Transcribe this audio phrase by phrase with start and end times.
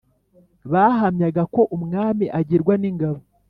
[0.71, 3.19] bahamyaga ko "umwami agirwa n'ingabo".